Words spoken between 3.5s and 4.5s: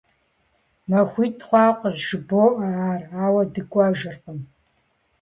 дыкӏуэжыркъым…